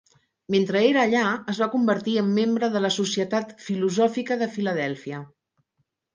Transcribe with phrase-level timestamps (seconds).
[0.53, 5.23] Mentre era allà, es va convertir en membre de la Societat Filosòfica de Filadèlfia.